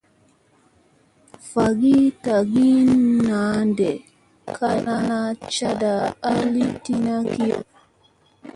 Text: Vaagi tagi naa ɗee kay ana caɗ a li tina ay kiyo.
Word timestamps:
Vaagi 1.51 1.95
tagi 2.23 2.69
naa 3.27 3.57
ɗee 3.77 3.95
kay 4.55 4.79
ana 4.95 5.15
caɗ 5.53 5.81
a 6.29 6.31
li 6.53 6.65
tina 6.83 7.13
ay 7.19 7.25
kiyo. 7.33 7.59